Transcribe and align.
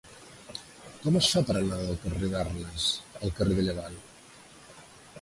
Com 1.03 1.19
es 1.19 1.27
fa 1.33 1.43
per 1.51 1.57
anar 1.59 1.79
del 1.83 2.01
carrer 2.07 2.31
d'Arnes 2.33 2.89
al 3.23 3.37
carrer 3.41 3.61
de 3.63 3.71
Llevant? 3.71 4.03